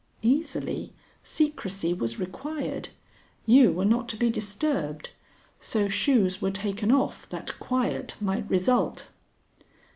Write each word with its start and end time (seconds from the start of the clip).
"Easily. 0.23 0.93
Secrecy 1.21 1.93
was 1.93 2.19
required. 2.19 2.89
You 3.45 3.71
were 3.71 3.85
not 3.85 4.09
to 4.09 4.17
be 4.17 4.31
disturbed; 4.31 5.11
so 5.59 5.89
shoes 5.89 6.41
were 6.41 6.49
taken 6.49 6.91
off 6.91 7.29
that 7.29 7.59
quiet 7.59 8.15
might 8.19 8.49
result." 8.49 9.09